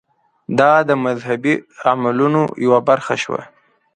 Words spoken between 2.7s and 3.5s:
برخه شوه.